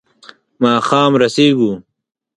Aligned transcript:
ماښام 0.61 1.11
رسېږو. 1.21 1.71